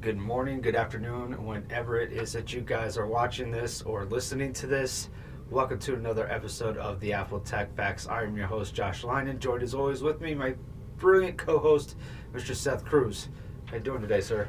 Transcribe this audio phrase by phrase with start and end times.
[0.00, 4.52] good morning, good afternoon, whenever it is that you guys are watching this or listening
[4.52, 5.08] to this.
[5.50, 8.06] Welcome to another episode of the Apple Tech Facts.
[8.06, 10.54] I am your host, Josh Linen, joined as always with me, my
[10.98, 11.96] brilliant co-host,
[12.34, 12.54] Mr.
[12.54, 13.28] Seth Cruz.
[13.66, 14.46] How you doing today, sir?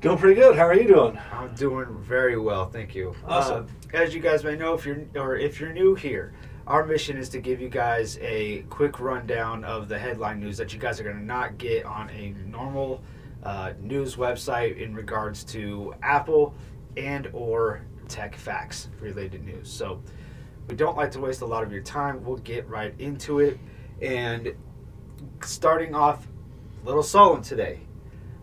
[0.00, 0.56] Doing pretty good.
[0.56, 1.18] How are you doing?
[1.30, 3.14] I'm doing very well, thank you.
[3.26, 3.66] Awesome.
[3.92, 6.32] Uh, as you guys may know, if you're or if you're new here,
[6.66, 10.72] our mission is to give you guys a quick rundown of the headline news that
[10.72, 13.02] you guys are going to not get on a normal
[13.46, 16.52] uh, news website in regards to Apple
[16.96, 19.70] and or tech facts related news.
[19.70, 20.02] So
[20.68, 22.24] we don't like to waste a lot of your time.
[22.24, 23.58] We'll get right into it.
[24.02, 24.52] And
[25.42, 26.26] starting off,
[26.82, 27.80] a little sullen today.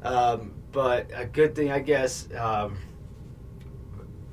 [0.04, 2.30] Um, but a good thing, I guess.
[2.38, 2.78] Um,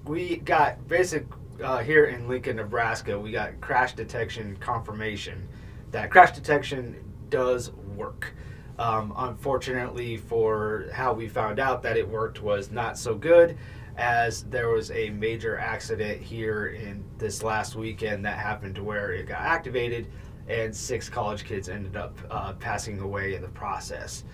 [0.05, 1.27] we got basic
[1.63, 3.19] uh, here in Lincoln, Nebraska.
[3.19, 5.49] We got crash detection confirmation
[5.91, 6.97] that crash detection
[7.29, 8.35] does work.
[8.81, 13.59] Um, unfortunately, for how we found out that it worked was not so good,
[13.99, 19.13] as there was a major accident here in this last weekend that happened to where
[19.13, 20.07] it got activated,
[20.49, 24.25] and six college kids ended up uh, passing away in the process.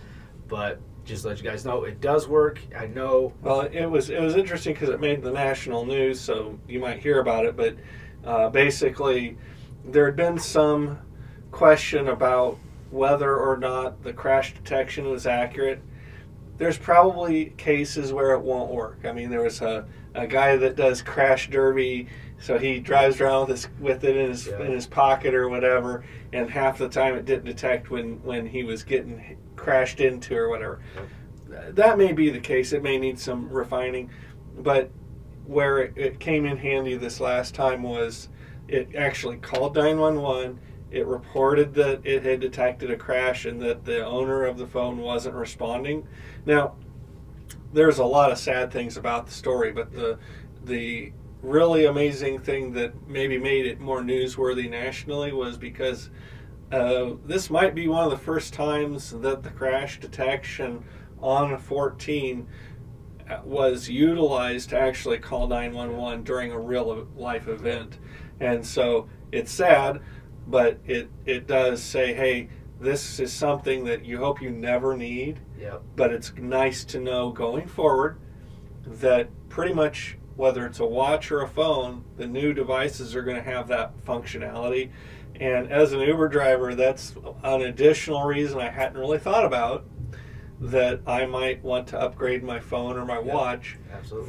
[0.46, 2.60] But just let you guys know, it does work.
[2.78, 3.32] I know.
[3.42, 7.00] Well, it was it was interesting because it made the national news, so you might
[7.00, 7.56] hear about it.
[7.56, 7.74] But
[8.24, 9.36] uh, basically,
[9.84, 11.00] there had been some
[11.50, 12.58] question about
[12.90, 15.80] whether or not the crash detection is accurate.
[16.58, 19.00] There's probably cases where it won't work.
[19.04, 23.48] I mean, there was a, a guy that does crash derby, so he drives around
[23.48, 24.62] with, his, with it in his Yeah.
[24.62, 28.62] in his pocket or whatever, and half the time it didn't detect when when he
[28.64, 30.80] was getting crashed into or whatever.
[31.70, 32.72] That may be the case.
[32.72, 34.10] It may need some refining,
[34.58, 34.90] but
[35.46, 38.28] where it, it came in handy this last time was
[38.68, 40.58] it actually called 911
[40.90, 44.98] it reported that it had detected a crash and that the owner of the phone
[44.98, 46.06] wasn't responding.
[46.44, 46.76] Now,
[47.72, 50.18] there's a lot of sad things about the story, but the
[50.64, 56.10] the really amazing thing that maybe made it more newsworthy nationally was because
[56.72, 60.82] uh, this might be one of the first times that the crash detection
[61.20, 62.46] on a 14
[63.44, 67.98] was utilized to actually call 911 during a real life event.
[68.40, 70.00] And so it's sad,
[70.46, 72.48] but it, it does say, hey,
[72.80, 75.82] this is something that you hope you never need, Yep.
[75.96, 78.18] but it's nice to know going forward
[78.86, 83.36] that pretty much whether it's a watch or a phone, the new devices are going
[83.36, 84.90] to have that functionality.
[85.40, 89.86] And as an Uber driver, that's an additional reason I hadn't really thought about
[90.60, 93.76] that I might want to upgrade my phone or my watch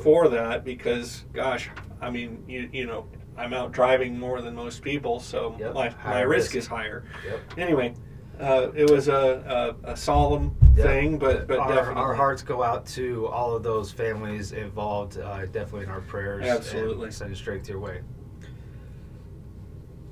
[0.03, 1.69] for that because gosh
[2.01, 3.05] i mean you, you know
[3.37, 6.55] i'm out driving more than most people so Yep, my, my risk, risk.
[6.55, 7.39] is higher Yep.
[7.57, 7.93] anyway
[8.39, 10.85] uh, it was a, a, a solemn Yep.
[10.85, 15.17] thing but but our, definitely our hearts go out to all of those families involved.
[15.17, 16.45] Uh, definitely in our prayers.
[16.45, 17.09] Absolutely.
[17.09, 18.01] send it straight to your way.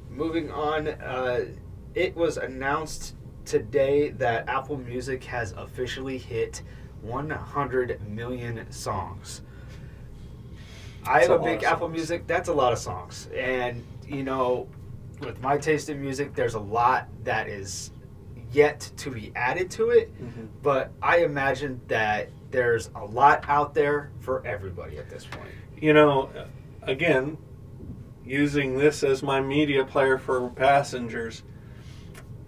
[0.10, 1.46] Moving on, uh,
[1.94, 3.16] it was announced
[3.46, 6.64] today that Apple Music has officially hit
[7.02, 9.42] 100 million songs.
[11.08, 11.90] I have a a big Apple.
[11.90, 12.26] Music.
[12.28, 14.68] That's a lot of songs, and you know,
[15.22, 17.92] with my taste in music, there's a lot that is
[18.52, 20.48] yet to be added to it Mhm.
[20.62, 25.50] but I imagine that there's a lot out there for everybody at this point.
[25.76, 26.30] you know
[26.84, 27.38] again
[28.24, 31.44] using this as my media player for passengers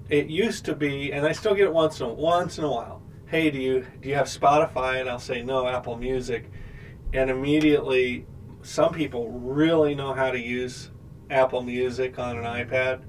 [0.10, 2.70] it used to be and i still get it once in a once in a
[2.72, 6.50] while hey do you do you have spotify and i'll say no apple music
[7.14, 8.26] and immediately
[8.68, 10.92] some people really know how to use
[11.30, 13.00] apple music on an ipad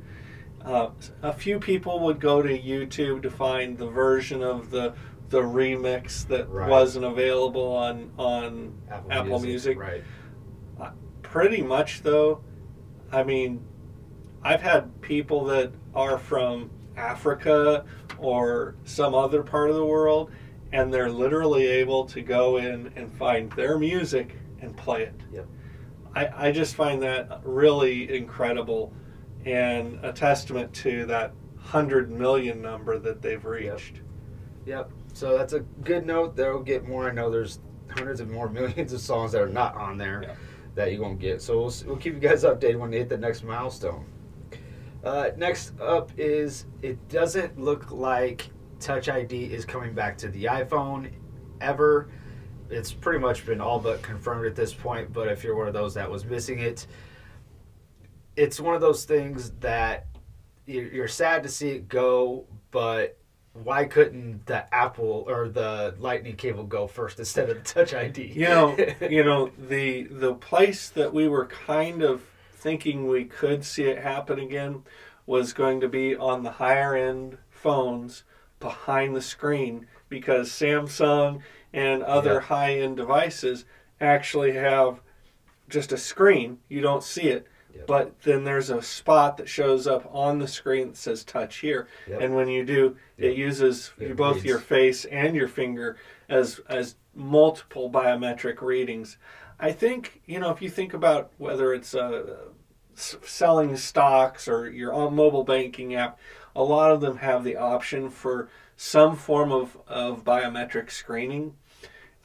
[0.64, 0.88] uh,
[1.22, 4.94] a few people would go to youtube to find the version of the
[5.30, 6.70] the remix that Right.
[6.70, 8.72] wasn't available on on
[9.10, 9.76] Apple Music.
[9.78, 10.02] right?
[11.22, 12.40] pretty much though
[13.12, 13.60] i mean
[14.42, 17.84] i've had people that are from africa
[18.16, 20.30] or some other part of the world
[20.72, 25.46] and they're literally able to go in and find their music and play it Yep.
[26.14, 28.92] i, I just find that really incredible
[29.44, 34.00] and a testament to that 100 million number that they've reached
[34.66, 34.90] Yep.
[35.14, 36.36] So that's a good note.
[36.36, 37.08] There'll get more.
[37.08, 37.58] I know there's
[37.90, 40.34] hundreds of more millions of songs that are not on there Yeah.
[40.74, 41.40] that you won't get.
[41.40, 44.04] So we'll, we'll keep you guys updated when they hit the next milestone.
[45.02, 50.44] Uh, next up is it doesn't look like Touch ID is coming back to the
[50.44, 51.12] iPhone
[51.62, 52.10] ever.
[52.70, 55.74] It's pretty much been all but confirmed at this point, but if you're one of
[55.74, 56.86] those that was missing it,
[58.36, 60.06] it's one of those things that
[60.66, 63.18] you're sad to see it go, but
[63.52, 68.32] why couldn't the Apple or the Lightning cable go first instead of the Touch ID?
[68.34, 68.76] You know,
[69.08, 72.22] you know the the place that we were kind of
[72.52, 74.82] thinking we could see it happen again
[75.26, 78.24] was going to be on the higher end phones
[78.60, 81.42] behind the screen because Samsung
[81.72, 82.40] and other Yeah.
[82.40, 83.64] high end devices
[84.00, 85.00] actually have
[85.68, 86.58] just a screen.
[86.68, 87.46] You don't see it.
[87.74, 87.86] Yep.
[87.86, 91.86] But then there's a spot that shows up on the screen that says touch here.
[92.08, 92.20] Yep.
[92.22, 93.30] And when you do, Yep.
[93.32, 94.46] it uses It both reads.
[94.46, 95.96] your face and your finger
[96.28, 99.18] as as multiple biometric readings.
[99.60, 102.36] I think, you know, if you think about whether it's uh,
[102.94, 106.18] selling stocks or your own mobile banking app,
[106.56, 108.48] a lot of them have the option for
[108.80, 111.52] some form of, of biometric screening.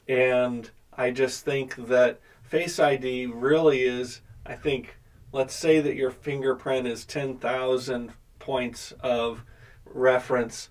[0.08, 4.96] And I just think that Face ID really is, I think,
[5.32, 9.44] let's say that your fingerprint is 10,000 points of
[9.84, 10.68] reference.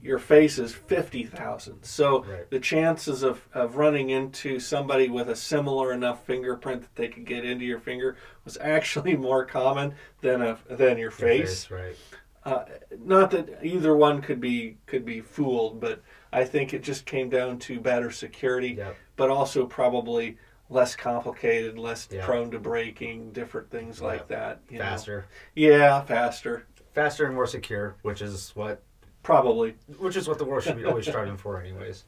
[0.00, 1.82] Your face is 50,000.
[1.82, 2.48] So Right.
[2.50, 7.24] the chances of, of running into somebody with a similar enough fingerprint that they could
[7.24, 11.68] get into your finger was actually more common than a than your Your face.
[11.70, 11.96] right?
[12.44, 12.64] Uh,
[13.04, 16.00] not that either one could be could be fooled, but
[16.32, 18.96] I think it just came down to better security, Yep.
[19.16, 20.38] but also probably
[20.70, 22.24] less complicated, less Yeah.
[22.24, 24.60] prone to breaking, different things like that.
[24.68, 24.84] you know.
[24.84, 26.66] Faster, Yeah, faster.
[26.94, 28.82] faster and more secure, which is what
[29.22, 29.76] Probably.
[29.98, 32.04] which is what the world should be always striving for, anyways.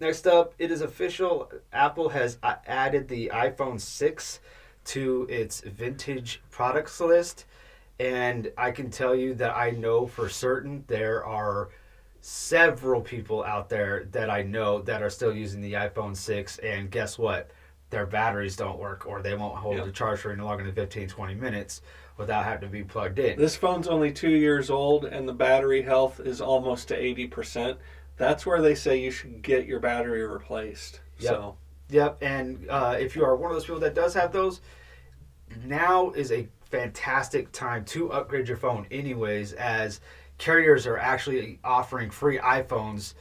[0.00, 1.50] Next up, it is official.
[1.72, 4.40] Apple has uh, added the iPhone 6
[4.86, 7.46] to its vintage products list,
[7.98, 11.70] and I can tell you that I know for certain there are
[12.20, 16.90] several people out there that I know that are still using the iPhone 6, and
[16.90, 17.50] guess what?
[17.90, 19.84] Their batteries don't work, or they won't hold Yeah.
[19.84, 21.82] the charge for any longer than 15, 20 minutes
[22.16, 23.38] without having to be plugged in.
[23.38, 27.78] This phone's only two years old, and the battery health is almost to eighty percent.
[28.16, 31.00] That's where they say you should get your battery replaced.
[31.18, 31.30] Yep.
[31.32, 31.56] So
[31.90, 34.60] Yep, and uh, if you are one of those people that does have those,
[35.64, 40.00] now is a fantastic time to upgrade your phone, anyways, as
[40.38, 43.14] carriers are actually offering free iPhones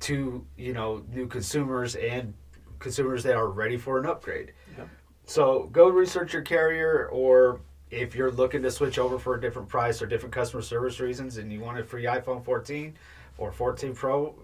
[0.00, 2.32] to you know new consumers and
[2.78, 4.52] consumers that are ready for an upgrade.
[4.76, 4.88] Yep.
[5.26, 9.68] So go research your carrier, or if you're looking to switch over for a different
[9.68, 12.96] price or different customer service reasons, and you want a free iPhone 14
[13.38, 14.34] or 14 Pro,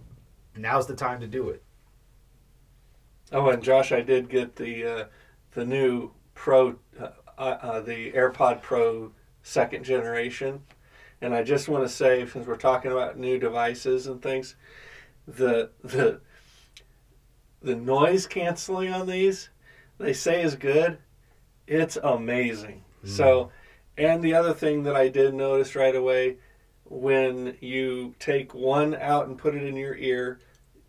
[0.56, 1.62] now's the time to do it.
[3.32, 5.04] Oh, and Josh, I did get the uh,
[5.52, 7.08] the new Pro, uh,
[7.38, 9.12] uh, the AirPod Pro
[9.42, 10.62] second generation,
[11.20, 14.56] and I just want to say, since we're talking about new devices and things,
[15.26, 16.20] the the
[17.62, 19.50] the noise canceling on these,
[19.98, 20.98] they say is good.
[21.66, 22.84] It's amazing.
[23.04, 23.50] So,
[23.96, 26.38] and the other thing that I did notice right away,
[26.84, 30.40] when you take one out and put it in your ear,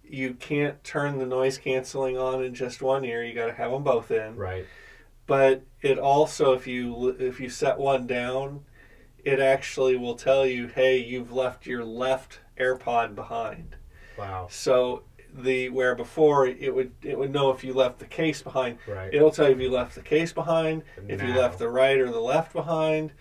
[0.03, 3.23] you can't turn the noise canceling on in just one ear.
[3.23, 4.35] You got to have them both in.
[4.35, 4.65] Right.
[5.27, 8.61] But it also, if you if you set one down,
[9.23, 13.75] it actually will tell you, hey, you've left your left AirPod behind.
[14.17, 14.47] Wow.
[14.49, 15.03] So
[15.33, 18.79] the where before it would it would know if you left the case behind.
[18.87, 19.13] Right.
[19.13, 22.09] It'll tell you if you left the case behind, if you left the right or
[22.09, 23.11] the left behind,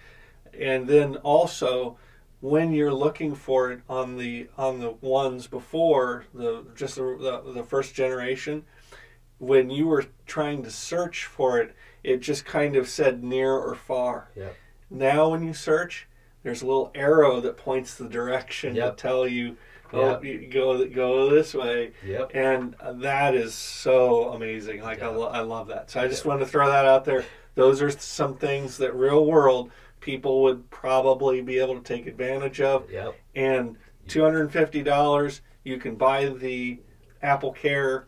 [0.58, 1.98] and then also
[2.40, 7.52] when you're looking for it on the on the ones before the just the, the,
[7.52, 8.64] the first generation,
[9.38, 11.74] when you were trying to search for it,
[12.06, 14.30] it just kind of said near or far.
[14.36, 14.54] Yep.
[14.90, 16.06] Now when you search,
[16.44, 18.96] there's a little arrow that points the direction Yep.
[18.96, 19.56] to tell you,
[19.92, 20.24] oh, Yep.
[20.24, 22.30] you go go this way Yep.
[22.34, 24.82] and that is so amazing.
[24.82, 25.90] Like I, lo- I love that.
[25.90, 27.24] So I just wanted to throw that out there.
[27.56, 32.60] Those are some things that real world people would probably be able to take advantage
[32.60, 32.88] of.
[32.90, 33.16] Yep.
[33.34, 36.78] And two hundred and fifty dollars, you can buy the
[37.22, 38.06] Apple Care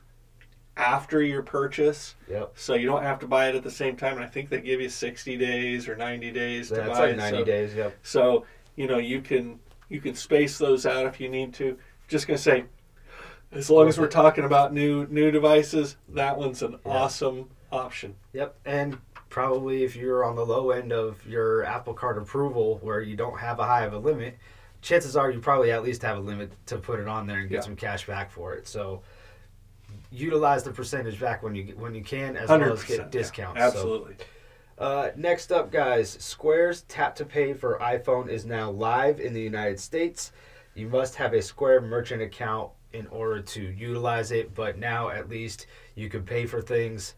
[0.78, 2.52] after your purchase, Yep.
[2.54, 4.14] so you don't have to buy it at the same time.
[4.16, 7.16] And I think they give you sixty days or ninety days to buy like it.
[7.16, 7.75] 90 so, days.
[7.75, 7.97] Yep.
[8.02, 9.58] so you know you can
[9.88, 11.76] you can space those out if you need to.
[12.06, 12.64] Just gonna say,
[13.52, 16.92] as long as we're talking about new new devices, that one's an Yeah.
[16.92, 18.14] awesome option.
[18.32, 18.56] Yep.
[18.64, 18.99] And
[19.30, 23.38] probably if you're on the low end of your Apple Card approval where you don't
[23.38, 24.38] have a high of a limit,
[24.80, 27.49] chances are you probably at least have a limit to put it on there and
[27.49, 27.61] get Yeah.
[27.62, 28.66] some cash back for it.
[28.68, 29.02] So
[30.11, 33.61] utilize the percentage back when you when you can as well as get discounts.
[33.61, 34.17] Absolutely.
[34.19, 39.33] So, uh, next up, guys, Square's Tap to Pay for iPhone is now live in
[39.33, 40.33] the United States.
[40.75, 45.29] You must have a Square merchant account in order to utilize it, but now at
[45.29, 47.15] least you can pay for things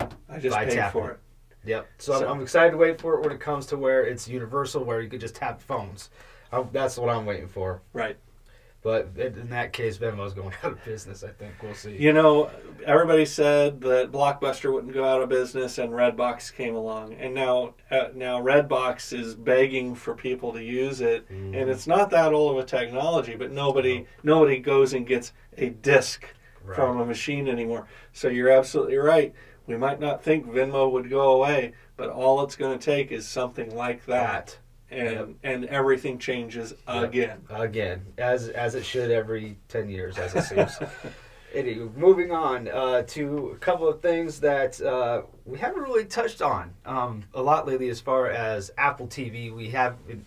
[0.00, 1.00] I just By paid tapping.
[1.00, 1.18] for it.
[1.64, 1.88] Yep.
[1.98, 4.84] So, I'm, I'm excited to wait for it when it comes to where it's universal,
[4.84, 6.10] where you could just tap phones.
[6.52, 7.82] Um, that's what I'm waiting for.
[7.92, 8.16] Right.
[8.88, 11.22] But in that case, Venmo's going out of business.
[11.22, 11.94] I think we'll see.
[11.96, 12.50] You know,
[12.86, 17.74] everybody said that Blockbuster wouldn't go out of business, and Redbox came along, and now
[17.90, 21.54] uh, now Redbox is begging for people to use it, Mm-hmm.
[21.54, 25.68] and it's not that old of a technology, but nobody nobody goes and gets a
[25.70, 26.24] disc
[26.64, 26.76] Right.
[26.76, 27.86] from a machine anymore.
[28.12, 29.32] So you're absolutely right.
[29.66, 33.26] We might not think Venmo would go away, but all it's going to take is
[33.28, 34.58] something like that,
[34.90, 35.28] and Yep.
[35.42, 37.04] and everything changes Yep.
[37.04, 37.38] again.
[37.50, 40.78] again, as as it should every ten years, as it seems.
[41.54, 46.42] Anyway, moving on uh, to a couple of things that uh, we haven't really touched
[46.42, 49.50] on um, a lot lately, as far as Apple TV.
[49.50, 50.26] We haven't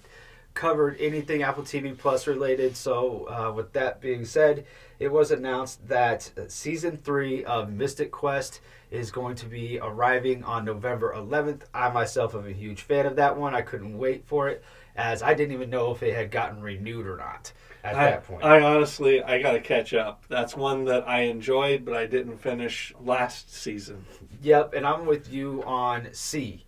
[0.53, 2.75] covered anything Apple TV Plus related.
[2.75, 4.65] So, uh, with that being said,
[5.00, 10.65] it was announced that season three of Mythic Quest is going to be arriving on
[10.65, 11.62] November 11th.
[11.74, 13.55] I myself am a huge fan of that one.
[13.55, 14.63] I couldn't wait for it,
[14.96, 17.53] as I didn't even know if it had gotten renewed or not
[17.84, 18.43] at I, that point.
[18.43, 20.25] I honestly, I got to catch up.
[20.27, 24.05] That's one that I enjoyed, but I didn't finish last season.
[24.41, 26.65] Yep, and I'm with you on C.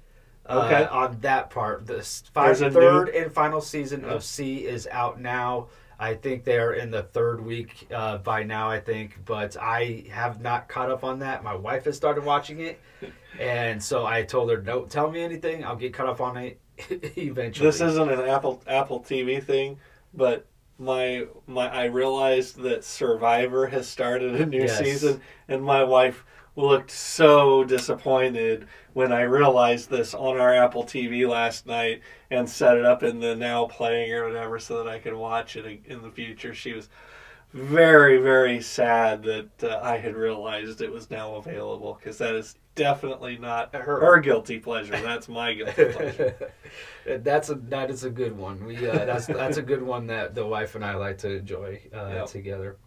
[0.48, 0.86] uh, Okay.
[0.86, 4.88] on that part, the s- There's fi- a third and final season of See is
[4.92, 5.68] out now.
[6.00, 8.70] I think they're in the third week uh, by now.
[8.70, 11.44] I think, but I have not caught up on that.
[11.44, 12.82] My wife has started watching it,
[13.40, 15.64] and so I told her, "Don't tell me anything.
[15.64, 16.60] I'll get caught up on it
[17.18, 19.78] eventually." This isn't an Apple Apple TV thing,
[20.14, 20.46] but
[20.78, 24.80] my my I realized that Survivor has started a new Yes.
[24.80, 31.28] season, and my wife looked so disappointed when I realized this on our Apple TV
[31.28, 35.00] last night and set it up in the now playing or whatever so that I
[35.00, 36.54] could watch it in the future.
[36.54, 36.90] She was
[37.54, 42.56] very very sad that uh, I had realized it was now available because that is
[42.74, 45.00] definitely not Her- her guilty pleasure.
[45.00, 46.52] That's my guilty pleasure.
[47.06, 48.66] that's a that is a good one.
[48.66, 51.80] We uh, that's that's a good one that the wife and I like to enjoy
[51.94, 52.26] uh, Yep.
[52.28, 52.78] together.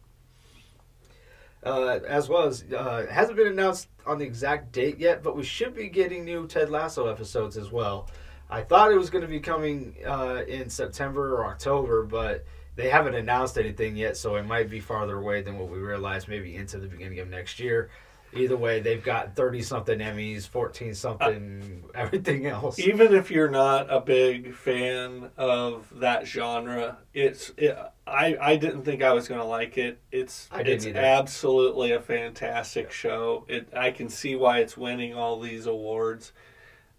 [1.67, 5.43] Uh, as well as uh, hasn't been announced on the exact date yet, but we
[5.43, 8.09] should be getting new Ted Lasso episodes as well.
[8.49, 12.45] I thought it was going to be coming uh, in September or October, but
[12.77, 16.29] they haven't announced anything yet, so it might be farther away than what we realized.
[16.29, 17.91] Maybe into the beginning of next year.
[18.33, 22.79] Either way, they've got thirty something Emmys, fourteen something, everything else.
[22.79, 28.83] even if you're not a big fan of that genre, it's it, I I didn't
[28.83, 29.99] think I was going to like it.
[30.13, 30.99] It's it's either.
[31.01, 33.45] absolutely a fantastic show.
[33.49, 36.33] It I can see why it's winning all these awards.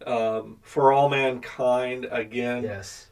[0.05, 3.09] Um, For All Mankind again, Yes.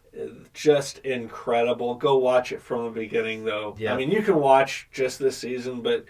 [0.54, 1.96] just incredible.
[1.96, 3.75] Go watch it from the beginning though.
[3.80, 3.94] Yeah.
[3.94, 6.06] I mean, you can watch just this season, but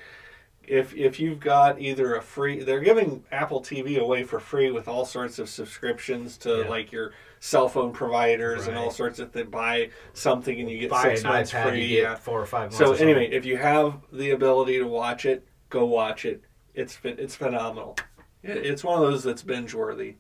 [0.68, 4.88] if if you've got either a free they're giving Apple TV away for free with
[4.88, 6.70] all sorts of subscriptions to Yeah.
[6.70, 7.14] like your
[7.46, 9.50] cell phone providers and all sorts of things.
[9.50, 12.02] Buy something and you get Buy six months iPad, free.
[12.02, 12.16] yeah.
[12.16, 12.78] four or five months.
[12.78, 16.44] So anyway, if you have the ability to watch it, go watch it.
[16.74, 17.98] It's it's phenomenal.
[18.42, 20.16] It's one of those that's binge worthy.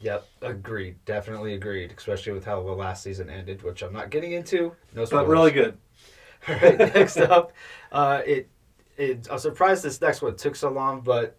[0.00, 0.96] Yep, agreed.
[1.06, 1.92] Definitely agreed.
[1.96, 4.74] Especially with how the last season ended, which I'm not getting into.
[4.94, 5.10] No, spoilers.
[5.10, 5.78] But really good.
[6.48, 7.52] All right, next up,
[7.90, 8.48] uh, it,
[8.96, 9.26] it.
[9.30, 11.36] I'm surprised this next one took so long, but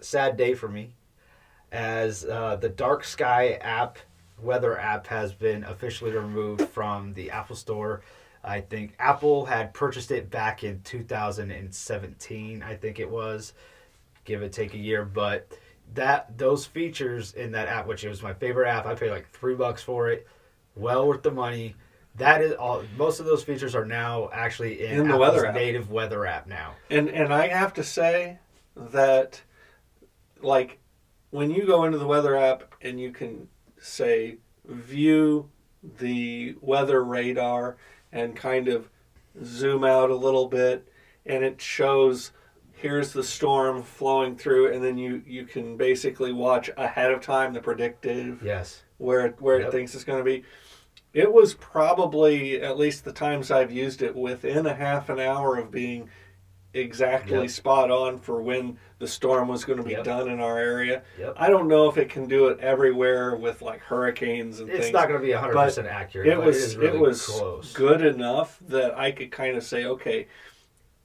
[0.00, 0.94] sad day for me,
[1.72, 3.98] as uh, the Dark Sky app,
[4.40, 8.02] weather app, has been officially removed from the Apple Store.
[8.42, 12.62] I think Apple had purchased it back in 2017.
[12.62, 13.52] I think it was,
[14.24, 15.52] give it take a year, but
[15.94, 19.54] that those features in that app, which was my favorite app, I paid like three
[19.54, 20.26] bucks for it.
[20.76, 21.74] Well worth the money.
[22.16, 22.82] That is all.
[22.96, 26.46] Most of those features are now actually in, In the Apple's weather native weather app
[26.46, 26.74] now.
[26.90, 28.38] And and I have to say
[28.76, 29.40] that
[30.40, 30.78] like
[31.30, 33.48] when you go into the weather app and you can
[33.80, 35.48] say view
[35.98, 37.76] the weather radar
[38.12, 38.88] and kind of
[39.44, 40.88] zoom out a little bit
[41.26, 42.32] and it shows
[42.72, 47.52] here's the storm flowing through and then you you can basically watch ahead of time
[47.52, 48.82] the predictive Yes.
[48.98, 49.68] where where Yep.
[49.68, 50.44] it thinks it's going to be.
[51.14, 55.56] It was probably at least the times I've used it within a half an hour
[55.56, 56.08] of being
[56.74, 57.50] exactly Yep.
[57.50, 60.04] spot on for when the storm was going to be Yep.
[60.04, 61.02] done in our area.
[61.18, 61.34] Yep.
[61.36, 64.86] I don't know if it can do it everywhere with like hurricanes and It's things.
[64.86, 66.28] It's not going to be 100 percent accurate.
[66.28, 67.72] it was it, really it was close.
[67.72, 70.26] good enough that I could kind of say, okay,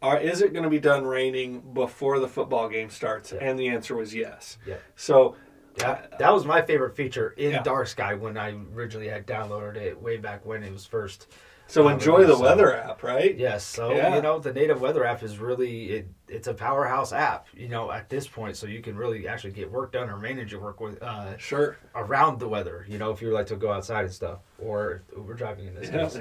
[0.01, 3.31] are, is it going to be done raining before the football game starts?
[3.31, 3.39] Yeah.
[3.41, 4.57] And the answer was yes.
[4.65, 4.75] Yeah.
[4.97, 5.35] So
[5.77, 7.63] That, that was my favorite feature in Yeah.
[7.63, 11.27] Dark Sky when I originally had downloaded it way back when it was first.
[11.67, 13.35] So Um, enjoy the so- weather app, right?
[13.35, 14.15] Yes, so Yeah.
[14.15, 17.47] you know the native weather app is really it, it's a powerhouse app.
[17.53, 20.51] You know at this point, so you can really actually get work done or manage
[20.51, 21.77] your work with uh, Sure.
[21.95, 22.85] around the weather.
[22.87, 25.89] You know if you like to go outside and stuff, or we're driving in this
[25.89, 26.17] case.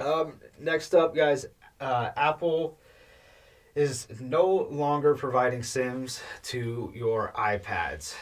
[0.00, 1.46] Um, next up, guys,
[1.80, 2.78] uh, Apple
[3.76, 8.14] is no longer providing SIMs to your iPads.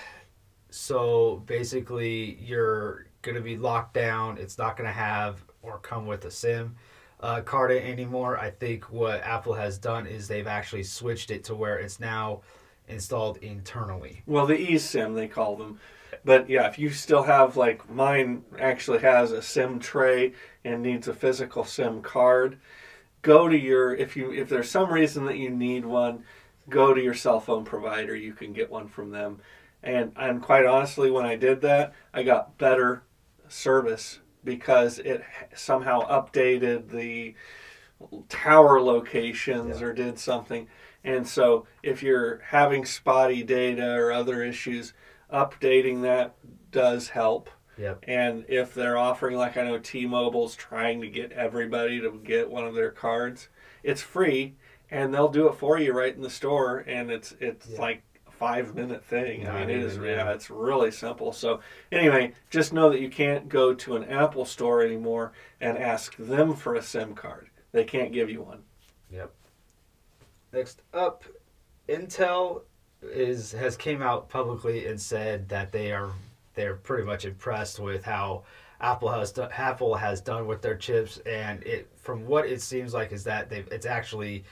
[0.70, 4.38] So basically, you're going to be locked down.
[4.38, 6.76] It's not going to have or come with a SIM
[7.20, 8.38] uh, card anymore.
[8.38, 12.42] I think what Apple has done is they've actually switched it to where it's now
[12.88, 14.22] installed internally.
[14.26, 15.78] Well, the eSIM they call them.
[16.24, 21.08] But yeah, if you still have like mine actually has a SIM tray and needs
[21.08, 22.58] a physical SIM card,
[23.22, 26.24] go to your if you if there's some reason that you need one,
[26.68, 28.14] go to your cell phone provider.
[28.14, 29.38] You can get one from them.
[29.82, 33.02] And and quite honestly, when I did that, I got better
[33.52, 35.22] service because it
[35.54, 37.34] somehow updated the
[38.28, 39.86] tower locations yeah.
[39.86, 40.66] or did something.
[41.04, 44.92] And so if you're having spotty data or other issues,
[45.32, 46.34] updating that
[46.70, 47.50] does help.
[47.78, 48.04] Yep.
[48.06, 52.66] And if they're offering, like I know T-Mobile's trying to get everybody to get one
[52.66, 53.48] of their cards,
[53.82, 54.54] it's free,
[54.90, 57.78] and they'll do it for you right in the store, and it's it's yep.
[57.78, 58.02] like
[58.42, 59.48] five minute thing.
[59.48, 61.32] I mean, it is yeah, it's really simple.
[61.32, 61.60] So
[61.92, 65.30] anyway, just know that you can't go to an Apple store anymore
[65.60, 67.50] and ask them for a SIM card.
[67.70, 68.64] They can't give you one.
[69.12, 69.32] Yep.
[70.52, 71.22] Next up,
[71.88, 72.62] Intel
[73.00, 76.10] is has came out publicly and said that they are
[76.54, 78.42] they're pretty much impressed with how
[78.80, 82.92] Apple has done, Apple has done with their chips, and it from what it seems
[82.92, 84.42] like is that they've it's actually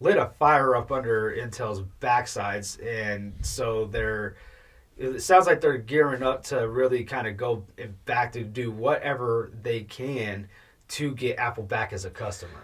[0.00, 4.36] lit a fire up under Intel's backsides, and so they're
[4.96, 7.64] it sounds like they're gearing up to really kind of go
[8.04, 10.48] back to do whatever they can
[10.86, 12.62] to get Apple back as a customer.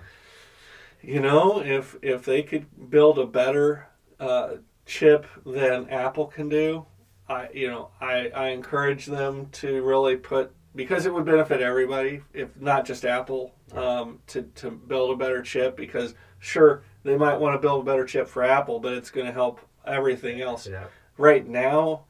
[1.03, 3.87] You know, if if they could build a better
[4.19, 4.57] uh,
[4.87, 6.87] chip than Apple can do,
[7.29, 12.21] I you know I, I encourage them to really put because it would benefit everybody
[12.33, 17.39] if not just Apple um, to to build a better chip because sure they might
[17.39, 20.67] want to build a better chip for Apple but it's going to help everything else.
[20.67, 20.85] Yeah.
[21.17, 22.05] Right now,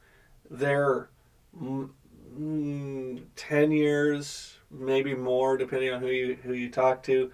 [0.50, 1.10] they're
[1.56, 7.32] mm, ten years maybe more depending on who you who you talk to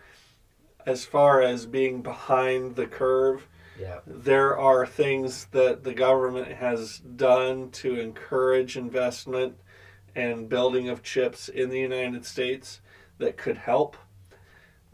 [0.86, 3.46] as far as being behind the curve
[3.80, 4.00] yeah.
[4.06, 9.56] There are things that the government has done to encourage investment
[10.14, 12.80] and building of chips in the United States
[13.18, 13.96] that could help.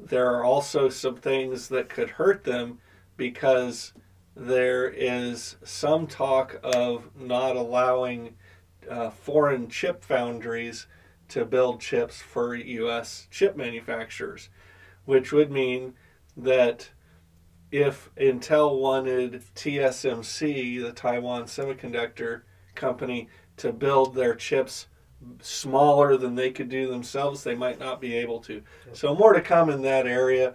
[0.05, 2.79] There are also some things that could hurt them
[3.17, 3.93] because
[4.35, 8.35] there is some talk of not allowing
[8.91, 10.87] uh, foreign chip foundries
[11.29, 13.29] to build chips for U.S.
[13.31, 14.49] chip manufacturers,
[15.05, 15.95] which would mean
[16.37, 16.91] that
[17.71, 22.43] if Intel wanted TSMC, the Taiwan Semiconductor
[22.75, 24.89] Company, to build their chips
[25.41, 28.63] smaller than they could do themselves, they might not be able to.
[28.93, 30.55] So more to come in that area.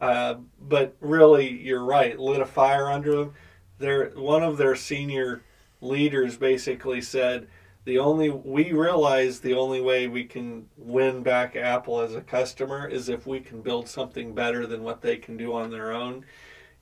[0.00, 2.18] Uh, but really, you're right.
[2.18, 3.34] Lit a fire under them.
[3.78, 5.42] Their one of their senior
[5.80, 7.48] leaders basically said,
[7.84, 12.86] "The only we realize the only way we can win back Apple as a customer
[12.86, 16.24] is if we can build something better than what they can do on their own."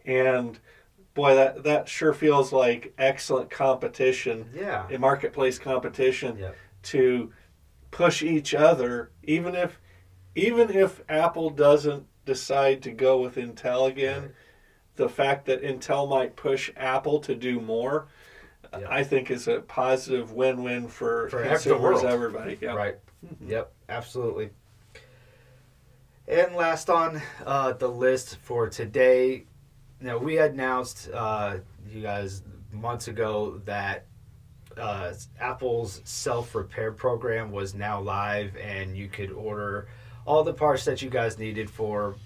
[0.07, 0.59] and
[1.15, 4.49] boy, that that sure feels like excellent competition.
[4.55, 6.51] Yeah, a marketplace competition yeah.
[6.87, 7.33] To
[7.91, 9.81] push each other, even if
[10.35, 14.23] even if Apple doesn't decide to go with Intel again.
[14.23, 14.31] Right.
[14.97, 18.09] The fact that Intel might push Apple to do more,
[18.73, 18.87] yep.
[18.89, 22.59] I think, is a positive win-win for, for consumers, everybody.
[22.61, 22.75] Yep.
[22.75, 22.97] Right.
[23.25, 23.51] Mm-hmm.
[23.51, 23.73] Yep.
[23.91, 24.51] Absolutely.
[26.29, 29.45] And last on uh, the list for today,
[30.01, 31.59] now we announced uh,
[31.91, 34.07] you guys months ago that
[34.79, 39.89] uh, Apple's self repair program was now live, and you could order
[40.25, 42.17] all the parts that you guys needed for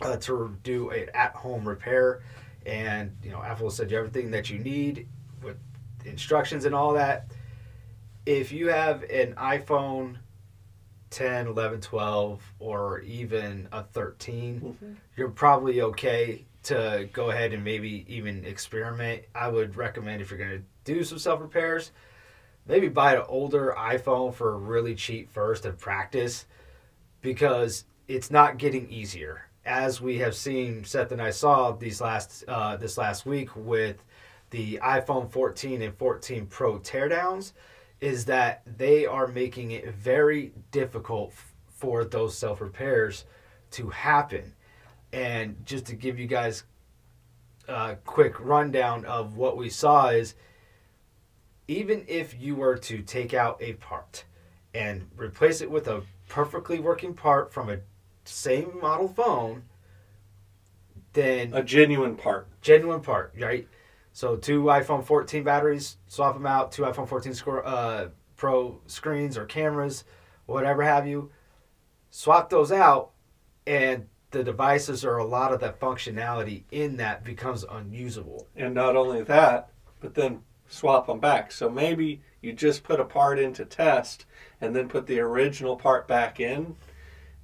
[0.00, 2.22] uh, to do an at home repair.
[2.64, 5.08] And you know, Apple said you everything that you need
[5.42, 5.56] with
[6.04, 7.26] instructions and all that.
[8.24, 10.18] If you have an iPhone
[11.10, 14.92] 10, 11, 12, or even a 13, mm-hmm.
[15.16, 19.22] you're probably okay to go ahead and maybe even experiment.
[19.34, 21.92] I would recommend if you're going to do some self repairs,
[22.66, 26.46] maybe buy an older iPhone for really cheap first and practice
[27.20, 29.42] because it's not getting easier.
[29.66, 34.02] As we have seen, Seth and I saw these last uh, this last week with
[34.50, 37.52] the iPhone 14 and 14 Pro teardowns
[38.00, 41.32] is that they are making it very difficult
[41.68, 43.24] for those self repairs
[43.72, 44.54] to happen.
[45.12, 46.64] And just to give you guys
[47.68, 50.34] a quick rundown of what we saw is
[51.68, 54.24] even if you were to take out a part
[54.74, 57.78] and replace it with a perfectly working part from a
[58.24, 59.62] same model phone,
[61.12, 62.46] then A genuine part.
[62.60, 63.66] genuine part, right?
[64.12, 66.72] So two iPhone 14 batteries, swap them out.
[66.72, 70.04] Two iPhone 14 scor- uh, Pro screens or cameras,
[70.44, 71.30] whatever have you.
[72.10, 73.12] Swap those out,
[73.66, 78.46] and the devices or a lot of that functionality in that becomes unusable.
[78.54, 81.52] And not only that, but then swap them back.
[81.52, 84.26] So maybe you just put a part into test
[84.60, 86.76] and then put the original part back in.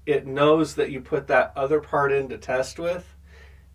[0.06, 3.14] It knows that you put that other part into test with.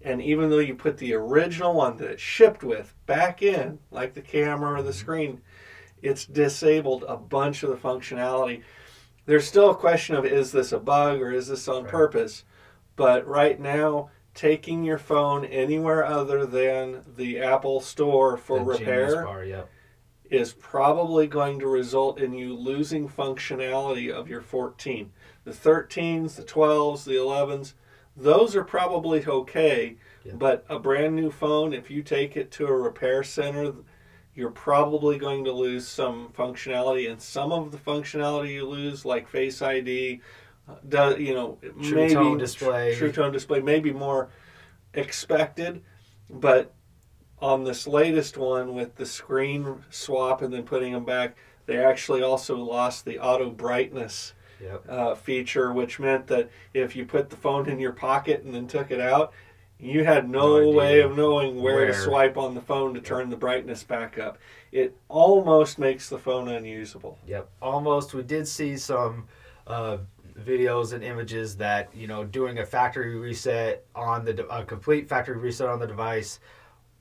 [0.02, 4.14] And even though you put the original one that it shipped with back in, like
[4.14, 5.00] the camera or the mm-hmm.
[5.00, 5.42] screen,
[6.02, 8.62] it's disabled a bunch of the functionality.
[9.26, 11.92] There's still a question of is this a bug or is this on Right.
[11.92, 12.44] purpose?
[12.96, 19.24] But right now, taking your phone anywhere other than the Apple Store for The repair
[19.26, 19.66] Bar,
[20.30, 25.12] is probably going to result in you losing functionality of your 14.
[25.44, 27.74] The 13s, the 12s, the 11s,
[28.16, 29.96] those are probably okay.
[30.24, 30.34] Yeah.
[30.36, 33.74] But a brand new phone, if you take it to a repair center,
[34.36, 37.10] you're probably going to lose some functionality.
[37.10, 40.22] And some of the functionality you lose, like Face ID,
[40.88, 42.96] does you know True maybe tone display.
[42.96, 44.30] True tone display may be more
[44.94, 45.82] expected,
[46.30, 46.74] but
[47.40, 51.36] on this latest one with the screen swap and then putting them back,
[51.68, 54.86] they actually also lost the auto brightness Yep.
[54.90, 58.66] uh, feature, which meant that if you put the phone in your pocket and then
[58.66, 59.32] took it out,
[59.78, 61.88] you had no, No way of knowing where, where.
[61.90, 64.40] to swipe on the phone to turn the brightness back up.
[64.72, 67.20] It almost makes the phone unusable.
[67.28, 68.16] Yep, almost.
[68.16, 69.28] We did see some
[69.68, 69.98] uh,
[70.46, 75.08] videos and images that you know doing a factory reset on the de- a complete
[75.08, 76.40] factory reset on the device,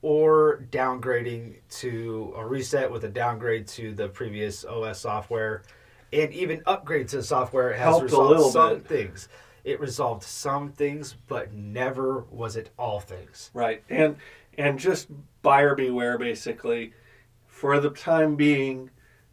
[0.01, 5.63] or downgrading to a reset with a downgrade to the previous OS software,
[6.13, 8.87] and even upgrade to the software has Helped a resolved little some bit.
[8.87, 9.29] things.
[9.63, 13.51] It resolved some things, but never was it all things.
[13.53, 13.83] Right.
[13.89, 14.15] And
[14.57, 15.07] and just
[15.41, 16.93] buyer beware basically
[17.47, 18.89] for the time being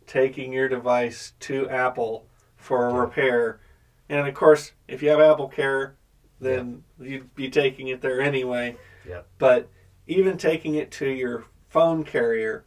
[0.06, 3.60] taking your device to Apple for a repair.
[4.08, 5.96] And of course, if you have Apple Care,
[6.40, 8.76] then you'd be taking it there anyway.
[9.08, 9.26] Yep.
[9.38, 9.68] But
[10.06, 12.64] even taking it to your phone carrier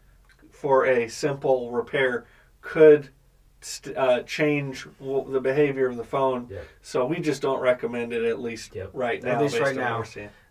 [0.50, 2.26] for a simple repair
[2.62, 3.10] could
[3.62, 6.48] st- uh, change w- the behavior of the phone.
[6.50, 6.66] Yep.
[6.82, 8.90] So we just don't recommend it at least Yep.
[8.94, 9.36] right now.
[9.36, 10.04] At least right now.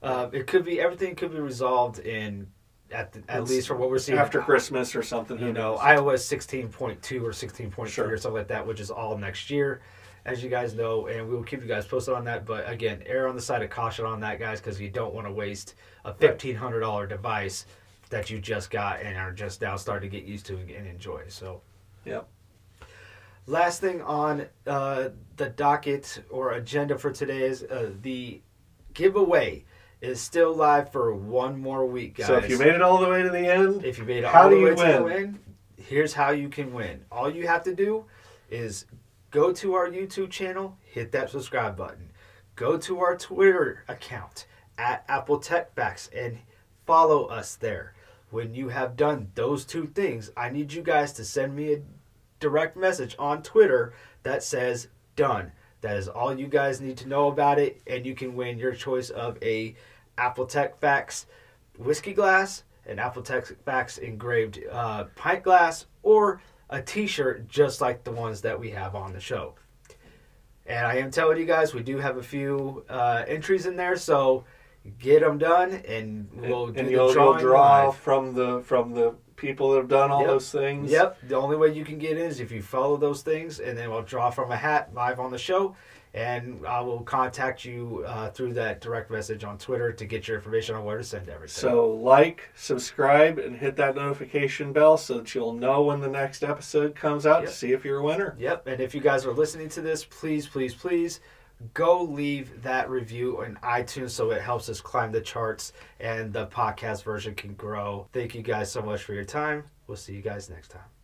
[0.03, 2.47] Uh, it could be everything could be resolved in
[2.93, 5.41] at the, at It's least from what we're seeing after Christmas or something.
[5.41, 8.13] you know iOS 16.2 or 16.3 Sure.
[8.13, 9.83] or something like that, which is all next year,
[10.27, 12.45] as you guys know, and we will keep you guys posted on that.
[12.45, 15.27] But again, err on the side of caution on that, guys, because you don't want
[15.27, 17.65] to waste a fifteen hundred dollar device
[18.11, 21.23] that you just got and are just now starting to get used to and enjoy.
[21.29, 21.63] So.
[22.05, 22.29] Yep.
[23.49, 28.41] Last thing on uh, the docket or agenda for today is uh, the
[28.95, 29.65] giveaway
[30.01, 32.27] is still live for one more week, guys.
[32.27, 34.27] So if you made it all the way to the end, If you made it
[34.27, 35.15] How all do the you way to the win?
[35.15, 35.39] win,
[35.77, 37.05] here's how you can win.
[37.11, 38.05] All you have to do
[38.51, 38.87] is
[39.31, 42.11] go to our YouTube channel, hit that subscribe button.
[42.55, 44.47] Go to our Twitter account
[44.79, 46.39] at Apple Tech Facts and
[46.87, 47.95] follow us there.
[48.31, 51.83] When you have done those two things, I need you guys to send me a
[52.41, 55.53] direct message on Twitter that says done.
[55.81, 58.75] That is all you guys need to know about it, and you can win your
[58.75, 59.75] choice of a
[60.19, 61.27] Apple Tech Facts
[61.79, 68.05] whiskey glass, an Apple Tech Facts engraved uh, pint glass, or a T-shirt just like
[68.05, 69.55] the ones that we have on the show.
[70.67, 73.97] And I am telling you guys, we do have a few uh, entries in there,
[73.97, 74.45] so
[74.99, 77.97] get them done, and we'll and, do and the you'll, you'll draw live.
[77.97, 80.29] from the from the people that have done all Yep.
[80.31, 80.91] those things.
[80.91, 81.19] Yep.
[81.29, 83.91] The only way you can get in is if you follow those things, and then
[83.91, 85.77] we'll draw from a hat live on the show,
[86.17, 90.39] and I will contact you uh, through that direct message on Twitter to get your
[90.39, 91.49] information on where to send everything.
[91.61, 96.43] So like, subscribe, and hit that notification bell so that you'll know when the next
[96.43, 97.51] episode comes out Yep.
[97.51, 98.35] to see if you're a winner.
[98.39, 98.67] Yep.
[98.67, 101.21] And if you guys are listening to this, please, please, please
[101.75, 106.47] go leave that review on iTunes so it helps us climb the charts and the
[106.47, 108.07] podcast version can grow.
[108.13, 109.65] Thank you guys so much for your time.
[109.87, 110.96] We'll see you guys next time.